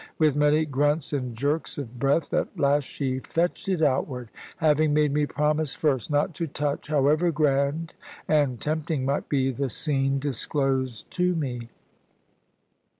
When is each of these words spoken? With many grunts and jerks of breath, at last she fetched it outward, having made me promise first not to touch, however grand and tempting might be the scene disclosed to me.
With 0.17 0.35
many 0.35 0.65
grunts 0.65 1.13
and 1.13 1.35
jerks 1.37 1.77
of 1.77 1.99
breath, 1.99 2.33
at 2.33 2.59
last 2.59 2.85
she 2.85 3.19
fetched 3.19 3.69
it 3.69 3.83
outward, 3.83 4.29
having 4.57 4.95
made 4.95 5.13
me 5.13 5.27
promise 5.27 5.75
first 5.75 6.09
not 6.09 6.33
to 6.33 6.47
touch, 6.47 6.87
however 6.87 7.29
grand 7.31 7.93
and 8.27 8.59
tempting 8.59 9.05
might 9.05 9.29
be 9.29 9.51
the 9.51 9.69
scene 9.69 10.17
disclosed 10.17 11.11
to 11.11 11.35
me. 11.35 11.69